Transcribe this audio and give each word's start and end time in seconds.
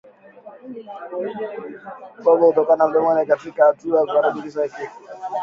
Povu 2.23 2.47
kutoka 2.47 2.87
mdomoni 2.87 3.25
katika 3.27 3.65
hatua 3.65 3.99
ya 3.99 4.05
kukaribia 4.05 4.67
kifo 4.67 4.99